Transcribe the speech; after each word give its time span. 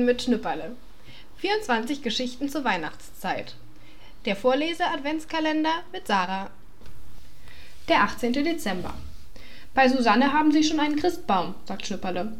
Weihnachten 0.00 0.04
mit 0.04 0.22
Schnüpperle. 0.22 0.76
24 1.38 2.02
Geschichten 2.02 2.48
zur 2.48 2.64
Weihnachtszeit. 2.64 3.54
Der 4.24 4.34
Vorlese-Adventskalender 4.34 5.82
mit 5.92 6.06
Sarah. 6.06 6.48
Der 7.88 8.02
18. 8.02 8.32
Dezember. 8.32 8.94
Bei 9.74 9.88
Susanne 9.88 10.32
haben 10.32 10.52
sie 10.52 10.64
schon 10.64 10.80
einen 10.80 10.96
Christbaum, 10.96 11.54
sagt 11.66 11.86
Schnüpperle. 11.86 12.32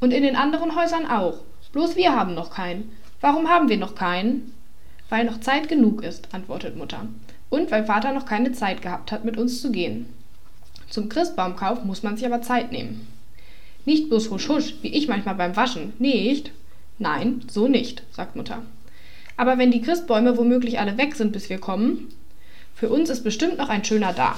Und 0.00 0.12
in 0.12 0.22
den 0.22 0.36
anderen 0.36 0.76
Häusern 0.76 1.06
auch. 1.06 1.42
Bloß 1.72 1.96
wir 1.96 2.14
haben 2.14 2.34
noch 2.34 2.50
keinen. 2.50 2.96
Warum 3.20 3.48
haben 3.48 3.68
wir 3.68 3.78
noch 3.78 3.94
keinen? 3.94 4.54
Weil 5.08 5.24
noch 5.24 5.40
Zeit 5.40 5.68
genug 5.68 6.02
ist, 6.02 6.32
antwortet 6.32 6.76
Mutter. 6.76 7.06
Und 7.50 7.70
weil 7.70 7.84
Vater 7.84 8.12
noch 8.12 8.26
keine 8.26 8.52
Zeit 8.52 8.82
gehabt 8.82 9.10
hat, 9.10 9.24
mit 9.24 9.36
uns 9.36 9.60
zu 9.60 9.72
gehen. 9.72 10.06
Zum 10.88 11.08
Christbaumkauf 11.08 11.84
muss 11.84 12.02
man 12.02 12.16
sich 12.16 12.26
aber 12.26 12.42
Zeit 12.42 12.70
nehmen. 12.70 13.08
Nicht 13.84 14.08
bloß 14.08 14.30
husch 14.30 14.48
husch, 14.48 14.74
wie 14.82 14.94
ich 14.94 15.08
manchmal 15.08 15.34
beim 15.34 15.56
Waschen. 15.56 15.94
Nicht? 15.98 16.52
Nein, 16.98 17.42
so 17.48 17.68
nicht, 17.68 18.02
sagt 18.12 18.36
Mutter. 18.36 18.62
Aber 19.36 19.56
wenn 19.56 19.70
die 19.70 19.82
Christbäume 19.82 20.36
womöglich 20.36 20.80
alle 20.80 20.98
weg 20.98 21.14
sind, 21.14 21.32
bis 21.32 21.48
wir 21.48 21.58
kommen, 21.58 22.08
für 22.74 22.88
uns 22.88 23.08
ist 23.08 23.22
bestimmt 23.22 23.58
noch 23.58 23.68
ein 23.68 23.84
schöner 23.84 24.12
da. 24.12 24.36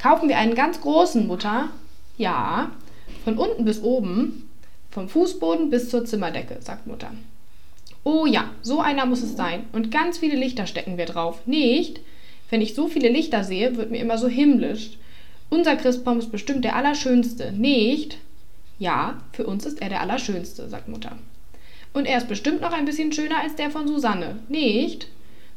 Kaufen 0.00 0.28
wir 0.28 0.38
einen 0.38 0.56
ganz 0.56 0.80
großen, 0.80 1.26
Mutter? 1.26 1.68
Ja, 2.18 2.72
von 3.24 3.38
unten 3.38 3.64
bis 3.64 3.80
oben, 3.82 4.48
vom 4.90 5.08
Fußboden 5.08 5.70
bis 5.70 5.88
zur 5.88 6.04
Zimmerdecke, 6.04 6.58
sagt 6.60 6.86
Mutter. 6.86 7.12
Oh 8.04 8.26
ja, 8.26 8.50
so 8.62 8.80
einer 8.80 9.06
muss 9.06 9.22
es 9.22 9.36
sein. 9.36 9.64
Und 9.72 9.92
ganz 9.92 10.18
viele 10.18 10.36
Lichter 10.36 10.66
stecken 10.66 10.98
wir 10.98 11.06
drauf. 11.06 11.46
Nicht? 11.46 12.00
Wenn 12.50 12.60
ich 12.60 12.74
so 12.74 12.88
viele 12.88 13.08
Lichter 13.08 13.44
sehe, 13.44 13.76
wird 13.76 13.92
mir 13.92 14.00
immer 14.00 14.18
so 14.18 14.28
himmlisch. 14.28 14.98
Unser 15.50 15.76
Christbaum 15.76 16.18
ist 16.18 16.32
bestimmt 16.32 16.64
der 16.64 16.74
allerschönste. 16.74 17.52
Nicht? 17.52 18.18
Ja, 18.78 19.22
für 19.32 19.46
uns 19.46 19.64
ist 19.66 19.80
er 19.80 19.88
der 19.88 20.00
Allerschönste, 20.00 20.68
sagt 20.68 20.88
Mutter. 20.88 21.16
Und 21.92 22.06
er 22.06 22.18
ist 22.18 22.28
bestimmt 22.28 22.60
noch 22.60 22.72
ein 22.72 22.84
bisschen 22.84 23.12
schöner 23.12 23.40
als 23.40 23.54
der 23.54 23.70
von 23.70 23.86
Susanne. 23.86 24.38
Nicht? 24.48 25.08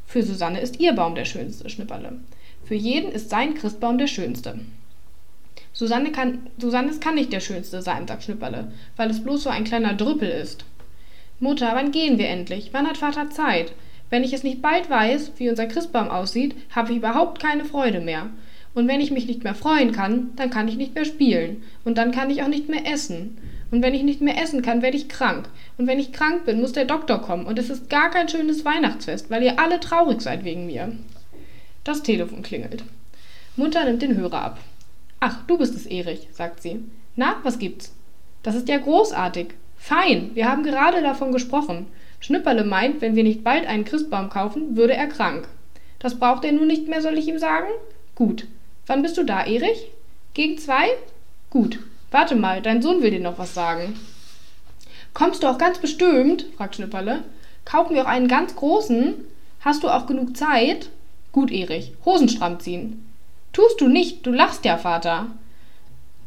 Für 0.06 0.22
Susanne 0.22 0.60
ist 0.60 0.80
ihr 0.80 0.92
Baum 0.92 1.14
der 1.14 1.24
schönste, 1.24 1.68
Schnipperle. 1.68 2.20
Für 2.64 2.74
jeden 2.74 3.10
ist 3.10 3.30
sein 3.30 3.54
Christbaum 3.54 3.98
der 3.98 4.06
schönste. 4.06 4.60
Susanne 5.72 6.10
kann, 6.10 6.48
Susannes 6.58 7.00
kann 7.00 7.16
nicht 7.16 7.32
der 7.32 7.40
schönste 7.40 7.82
sein, 7.82 8.06
sagt 8.06 8.22
Schnipperle, 8.22 8.72
weil 8.96 9.10
es 9.10 9.22
bloß 9.22 9.42
so 9.42 9.50
ein 9.50 9.64
kleiner 9.64 9.94
Drüppel 9.94 10.28
ist. 10.28 10.64
Mutter, 11.38 11.72
wann 11.74 11.92
gehen 11.92 12.18
wir 12.18 12.28
endlich? 12.28 12.70
Wann 12.72 12.86
hat 12.86 12.96
Vater 12.96 13.28
Zeit? 13.30 13.72
Wenn 14.08 14.24
ich 14.24 14.32
es 14.32 14.42
nicht 14.42 14.62
bald 14.62 14.88
weiß, 14.88 15.32
wie 15.36 15.50
unser 15.50 15.66
Christbaum 15.66 16.08
aussieht, 16.08 16.54
habe 16.74 16.92
ich 16.92 16.98
überhaupt 16.98 17.42
keine 17.42 17.64
Freude 17.64 18.00
mehr. 18.00 18.30
Und 18.74 18.88
wenn 18.88 19.00
ich 19.00 19.10
mich 19.10 19.26
nicht 19.26 19.44
mehr 19.44 19.54
freuen 19.54 19.92
kann, 19.92 20.30
dann 20.36 20.50
kann 20.50 20.68
ich 20.68 20.76
nicht 20.76 20.94
mehr 20.94 21.04
spielen. 21.04 21.62
Und 21.84 21.98
dann 21.98 22.12
kann 22.12 22.30
ich 22.30 22.42
auch 22.42 22.48
nicht 22.48 22.68
mehr 22.68 22.86
essen. 22.90 23.36
Und 23.76 23.82
wenn 23.82 23.92
ich 23.92 24.04
nicht 24.04 24.22
mehr 24.22 24.42
essen 24.42 24.62
kann, 24.62 24.80
werde 24.80 24.96
ich 24.96 25.10
krank. 25.10 25.50
Und 25.76 25.86
wenn 25.86 25.98
ich 25.98 26.12
krank 26.12 26.46
bin, 26.46 26.62
muss 26.62 26.72
der 26.72 26.86
Doktor 26.86 27.20
kommen. 27.20 27.44
Und 27.44 27.58
es 27.58 27.68
ist 27.68 27.90
gar 27.90 28.10
kein 28.10 28.28
schönes 28.28 28.64
Weihnachtsfest, 28.64 29.30
weil 29.30 29.42
ihr 29.42 29.58
alle 29.60 29.80
traurig 29.80 30.22
seid 30.22 30.44
wegen 30.44 30.64
mir. 30.64 30.92
Das 31.84 32.02
Telefon 32.02 32.42
klingelt. 32.42 32.84
Mutter 33.54 33.84
nimmt 33.84 34.00
den 34.00 34.16
Hörer 34.16 34.40
ab. 34.42 34.58
Ach, 35.20 35.42
du 35.46 35.58
bist 35.58 35.74
es, 35.74 35.84
Erich, 35.84 36.28
sagt 36.32 36.62
sie. 36.62 36.80
Na, 37.16 37.36
was 37.42 37.58
gibt's? 37.58 37.94
Das 38.42 38.54
ist 38.54 38.68
ja 38.68 38.78
großartig. 38.78 39.48
Fein, 39.76 40.30
wir 40.32 40.48
haben 40.48 40.62
gerade 40.62 41.02
davon 41.02 41.32
gesprochen. 41.32 41.86
Schnipperle 42.20 42.64
meint, 42.64 43.02
wenn 43.02 43.14
wir 43.14 43.24
nicht 43.24 43.44
bald 43.44 43.66
einen 43.66 43.84
Christbaum 43.84 44.30
kaufen, 44.30 44.74
würde 44.74 44.94
er 44.94 45.06
krank. 45.06 45.46
Das 45.98 46.18
braucht 46.18 46.46
er 46.46 46.52
nun 46.52 46.66
nicht 46.66 46.88
mehr, 46.88 47.02
soll 47.02 47.18
ich 47.18 47.28
ihm 47.28 47.38
sagen? 47.38 47.68
Gut, 48.14 48.46
Wann 48.86 49.02
bist 49.02 49.18
du 49.18 49.24
da, 49.24 49.44
Erich? 49.44 49.90
Gegen 50.32 50.58
zwei? 50.58 50.90
Gut. 51.50 51.80
Warte 52.10 52.36
mal, 52.36 52.62
dein 52.62 52.82
Sohn 52.82 53.02
will 53.02 53.10
dir 53.10 53.20
noch 53.20 53.38
was 53.38 53.54
sagen. 53.54 53.98
Kommst 55.14 55.42
du 55.42 55.46
auch 55.46 55.58
ganz 55.58 55.78
bestimmt? 55.78 56.46
fragt 56.56 56.76
Schnipperle. 56.76 57.24
Kaufen 57.64 57.94
wir 57.94 58.02
auch 58.02 58.08
einen 58.08 58.28
ganz 58.28 58.54
großen? 58.54 59.14
Hast 59.60 59.82
du 59.82 59.88
auch 59.88 60.06
genug 60.06 60.36
Zeit? 60.36 60.90
Gut, 61.32 61.50
Erich. 61.50 61.92
Hosen 62.04 62.28
stramm 62.28 62.60
ziehen. 62.60 63.04
Tust 63.52 63.80
du 63.80 63.88
nicht, 63.88 64.26
du 64.26 64.30
lachst 64.30 64.64
ja, 64.64 64.76
Vater. 64.76 65.26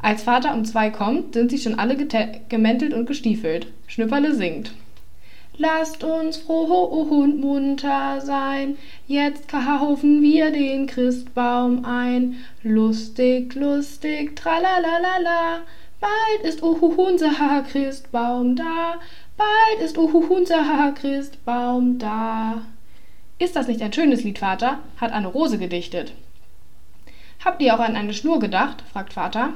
Als 0.02 0.22
Vater 0.22 0.54
um 0.54 0.64
zwei 0.64 0.90
kommt, 0.90 1.34
sind 1.34 1.50
sie 1.50 1.58
schon 1.58 1.78
alle 1.78 1.96
gemäntelt 2.48 2.94
und 2.94 3.06
gestiefelt. 3.06 3.66
Schnipperle 3.86 4.34
singt. 4.34 4.72
Lasst 5.62 6.02
uns 6.02 6.38
froh 6.38 6.62
und 6.62 7.38
munter 7.38 8.22
sein, 8.22 8.78
jetzt 9.06 9.46
kaufen 9.46 10.22
wir 10.22 10.50
den 10.50 10.86
Christbaum 10.86 11.84
ein. 11.84 12.36
Lustig, 12.62 13.54
lustig, 13.56 14.36
tralalala, 14.36 15.60
bald 16.00 16.44
ist 16.44 16.62
unser 16.62 17.62
Christbaum 17.70 18.56
da, 18.56 18.94
bald 19.36 19.84
ist 19.84 19.98
unser 19.98 20.92
Christbaum 20.92 21.98
da. 21.98 22.62
Ist 23.38 23.54
das 23.54 23.68
nicht 23.68 23.82
ein 23.82 23.92
schönes 23.92 24.24
Lied, 24.24 24.38
Vater? 24.38 24.78
hat 24.98 25.12
Anne 25.12 25.28
Rose 25.28 25.58
gedichtet. 25.58 26.14
Habt 27.44 27.60
ihr 27.60 27.74
auch 27.74 27.80
an 27.80 27.96
eine 27.96 28.14
Schnur 28.14 28.38
gedacht? 28.38 28.82
fragt 28.90 29.12
Vater. 29.12 29.50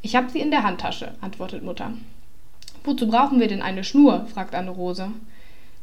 Ich 0.00 0.14
hab 0.14 0.30
sie 0.30 0.38
in 0.38 0.52
der 0.52 0.62
Handtasche, 0.62 1.16
antwortet 1.20 1.64
Mutter. 1.64 1.92
Wozu 2.84 3.08
brauchen 3.08 3.40
wir 3.40 3.48
denn 3.48 3.62
eine 3.62 3.82
Schnur? 3.82 4.26
fragt 4.32 4.54
Anne 4.54 4.70
Rose. 4.70 5.10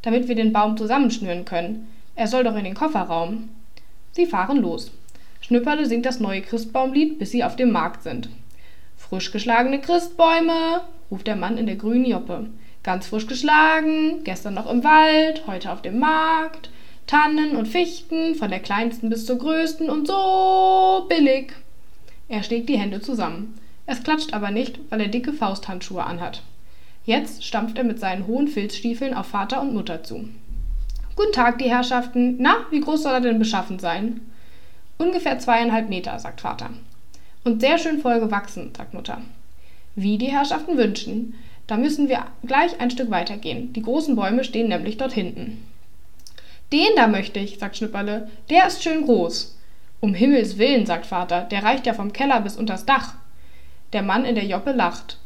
Damit 0.03 0.28
wir 0.28 0.35
den 0.35 0.53
Baum 0.53 0.78
zusammenschnüren 0.78 1.45
können. 1.45 1.88
Er 2.16 2.28
soll 2.28 2.44
doch 2.44 2.56
in 2.56 2.63
den 2.63 2.75
Kofferraum. 2.75 3.50
Sie 4.12 4.28
fahren 4.28 4.57
los. 4.57 4.91
Schnüpperle 5.41 5.88
singt 5.88 6.06
das 6.06 6.19
neue 6.19 6.41
Christbaumlied, 6.41 7.17
bis 7.17 7.31
sie 7.31 7.44
auf 7.44 7.56
dem 7.56 7.72
Markt 7.72 8.03
sind. 8.03 8.29
Frisch 8.95 9.31
geschlagene 9.31 9.81
Christbäume, 9.81 10.81
ruft 11.09 11.25
der 11.25 11.35
Mann 11.35 11.57
in 11.57 11.66
der 11.66 11.75
grünen 11.75 12.06
Joppe. 12.06 12.47
Ganz 12.84 13.07
frisch 13.07 13.25
geschlagen, 13.25 14.23
gestern 14.23 14.53
noch 14.53 14.69
im 14.69 14.83
Wald, 14.83 15.47
heute 15.47 15.72
auf 15.72 15.81
dem 15.81 16.00
Markt. 16.00 16.69
Tannen 17.07 17.56
und 17.56 17.68
Fichten, 17.68 18.35
von 18.35 18.50
der 18.50 18.59
kleinsten 18.59 19.09
bis 19.09 19.25
zur 19.25 19.39
größten 19.39 19.89
und 19.89 20.07
so 20.07 21.06
billig. 21.09 21.53
Er 22.29 22.44
schlägt 22.44 22.69
die 22.69 22.78
Hände 22.78 23.01
zusammen. 23.01 23.57
Es 23.85 24.03
klatscht 24.03 24.33
aber 24.33 24.51
nicht, 24.51 24.79
weil 24.89 25.01
er 25.01 25.07
dicke 25.07 25.33
Fausthandschuhe 25.33 26.03
anhat. 26.03 26.44
Jetzt 27.03 27.44
stampft 27.44 27.78
er 27.79 27.84
mit 27.84 28.00
seinen 28.00 28.28
hohen 28.28 28.47
Filzstiefeln 28.47 29.16
auf 29.16 29.25
Vater 29.25 29.62
und 29.62 29.73
Mutter 29.73 30.03
zu. 30.03 30.29
Guten 31.16 31.34
Tag, 31.34 31.57
die 31.57 31.69
Herrschaften. 31.69 32.35
Na, 32.39 32.57
wie 32.69 32.79
groß 32.79 33.03
soll 33.03 33.13
er 33.13 33.22
denn 33.22 33.39
beschaffen 33.39 33.79
sein? 33.79 34.22
Ungefähr 35.00 35.39
zweieinhalb 35.39 35.89
Meter, 35.89 36.19
sagt 36.19 36.41
Vater. 36.41 36.69
Und 37.44 37.62
sehr 37.62 37.79
schön 37.79 38.00
voll 38.00 38.19
gewachsen, 38.19 38.72
sagt 38.78 38.94
Mutter. 38.94 39.22
Wie 39.95 40.19
die 40.19 40.31
Herrschaften 40.31 40.78
wünschen. 40.78 41.34
Da 41.66 41.75
müssen 41.75 42.07
wir 42.07 42.25
gleich 42.45 42.79
ein 42.79 42.91
Stück 42.91 43.09
weitergehen. 43.09 43.73
Die 43.73 43.81
großen 43.81 44.16
Bäume 44.16 44.44
stehen 44.44 44.69
nämlich 44.69 44.97
dort 44.97 45.13
hinten. 45.13 45.66
Den 46.72 46.89
da 46.95 47.07
möchte 47.07 47.39
ich, 47.39 47.57
sagt 47.57 47.78
Schnipperle. 47.78 48.29
Der 48.50 48.68
ist 48.68 48.83
schön 48.83 49.06
groß. 49.06 49.57
Um 50.01 50.13
Himmels 50.13 50.59
willen, 50.59 50.85
sagt 50.85 51.07
Vater, 51.07 51.41
der 51.41 51.63
reicht 51.63 51.88
ja 51.88 51.94
vom 51.94 52.13
Keller 52.13 52.41
bis 52.41 52.57
unters 52.57 52.85
Dach. 52.85 53.16
Der 53.91 54.03
Mann 54.03 54.23
in 54.23 54.35
der 54.35 54.45
Joppe 54.45 54.72
lacht. 54.72 55.18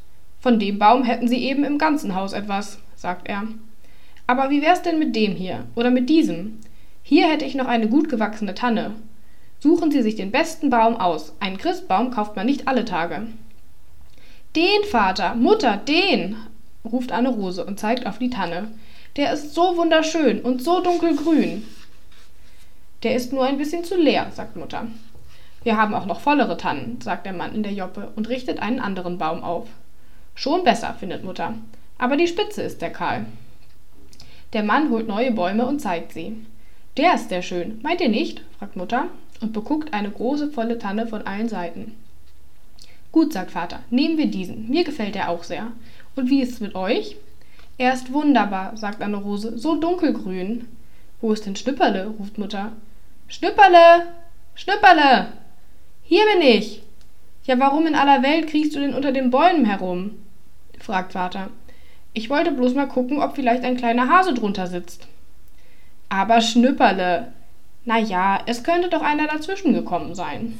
Von 0.45 0.59
dem 0.59 0.77
Baum 0.77 1.03
hätten 1.03 1.27
Sie 1.27 1.43
eben 1.43 1.63
im 1.63 1.79
ganzen 1.79 2.13
Haus 2.13 2.31
etwas, 2.31 2.77
sagt 2.95 3.27
er. 3.27 3.47
Aber 4.27 4.51
wie 4.51 4.61
wär's 4.61 4.83
denn 4.83 4.99
mit 4.99 5.15
dem 5.15 5.35
hier 5.35 5.65
oder 5.73 5.89
mit 5.89 6.07
diesem? 6.07 6.59
Hier 7.01 7.27
hätte 7.27 7.45
ich 7.45 7.55
noch 7.55 7.65
eine 7.65 7.89
gut 7.89 8.09
gewachsene 8.09 8.53
Tanne. 8.53 8.91
Suchen 9.59 9.89
Sie 9.89 10.03
sich 10.03 10.13
den 10.13 10.29
besten 10.29 10.69
Baum 10.69 10.97
aus. 10.97 11.33
Einen 11.39 11.57
Christbaum 11.57 12.11
kauft 12.11 12.35
man 12.35 12.45
nicht 12.45 12.67
alle 12.67 12.85
Tage. 12.85 13.25
Den, 14.55 14.83
Vater, 14.87 15.33
Mutter, 15.33 15.77
den, 15.77 16.35
ruft 16.85 17.11
Anne 17.11 17.29
Rose 17.29 17.65
und 17.65 17.79
zeigt 17.79 18.05
auf 18.05 18.19
die 18.19 18.29
Tanne. 18.29 18.67
Der 19.15 19.33
ist 19.33 19.55
so 19.55 19.75
wunderschön 19.77 20.41
und 20.41 20.61
so 20.61 20.79
dunkelgrün. 20.79 21.63
Der 23.01 23.15
ist 23.15 23.33
nur 23.33 23.45
ein 23.45 23.57
bisschen 23.57 23.83
zu 23.83 23.97
leer, 23.97 24.27
sagt 24.31 24.57
Mutter. 24.57 24.85
Wir 25.63 25.75
haben 25.75 25.95
auch 25.95 26.05
noch 26.05 26.19
vollere 26.19 26.55
Tannen, 26.55 27.01
sagt 27.01 27.25
der 27.25 27.33
Mann 27.33 27.55
in 27.55 27.63
der 27.63 27.73
Joppe 27.73 28.11
und 28.15 28.29
richtet 28.29 28.59
einen 28.59 28.79
anderen 28.79 29.17
Baum 29.17 29.43
auf. 29.43 29.67
Schon 30.35 30.63
besser, 30.63 30.95
findet 30.99 31.23
Mutter. 31.23 31.55
Aber 31.97 32.17
die 32.17 32.27
Spitze 32.27 32.61
ist 32.61 32.81
der 32.81 32.91
kahl. 32.91 33.25
Der 34.53 34.63
Mann 34.63 34.89
holt 34.89 35.07
neue 35.07 35.31
Bäume 35.31 35.65
und 35.65 35.79
zeigt 35.79 36.13
sie. 36.13 36.37
Der 36.97 37.15
ist 37.15 37.29
sehr 37.29 37.41
schön, 37.41 37.79
meint 37.81 38.01
ihr 38.01 38.09
nicht? 38.09 38.41
fragt 38.59 38.75
Mutter 38.75 39.07
und 39.41 39.53
beguckt 39.53 39.93
eine 39.93 40.11
große 40.11 40.51
volle 40.51 40.77
Tanne 40.77 41.07
von 41.07 41.23
allen 41.23 41.49
Seiten. 41.49 41.95
Gut, 43.11 43.33
sagt 43.33 43.51
Vater, 43.51 43.79
nehmen 43.89 44.17
wir 44.17 44.27
diesen. 44.27 44.69
Mir 44.69 44.83
gefällt 44.83 45.15
er 45.15 45.29
auch 45.29 45.43
sehr. 45.43 45.71
Und 46.15 46.29
wie 46.29 46.41
ist 46.41 46.53
es 46.53 46.59
mit 46.59 46.75
euch? 46.75 47.17
Er 47.77 47.93
ist 47.93 48.13
wunderbar, 48.13 48.77
sagt 48.77 49.01
Anne 49.01 49.17
Rose, 49.17 49.57
so 49.57 49.75
dunkelgrün. 49.75 50.67
Wo 51.21 51.33
ist 51.33 51.45
denn 51.45 51.55
Schnüpperle? 51.55 52.13
ruft 52.19 52.37
Mutter. 52.37 52.73
Schnüpperle! 53.27 54.13
Schnüpperle! 54.53 55.27
Hier 56.03 56.23
bin 56.31 56.41
ich! 56.41 56.83
Ja, 57.45 57.59
warum 57.59 57.87
in 57.87 57.95
aller 57.95 58.21
Welt 58.21 58.47
kriechst 58.47 58.75
du 58.75 58.79
denn 58.79 58.93
unter 58.93 59.11
den 59.11 59.31
Bäumen 59.31 59.65
herum? 59.65 60.11
Fragt 60.79 61.13
Vater. 61.13 61.49
Ich 62.13 62.29
wollte 62.29 62.51
bloß 62.51 62.73
mal 62.75 62.87
gucken, 62.87 63.21
ob 63.21 63.35
vielleicht 63.35 63.63
ein 63.63 63.77
kleiner 63.77 64.09
Hase 64.09 64.33
drunter 64.33 64.67
sitzt. 64.67 65.07
Aber 66.09 66.41
Schnüpperle. 66.41 67.33
Na 67.83 67.99
ja, 67.99 68.39
es 68.45 68.63
könnte 68.63 68.89
doch 68.89 69.01
einer 69.01 69.27
dazwischen 69.27 69.73
gekommen 69.73 70.15
sein. 70.15 70.57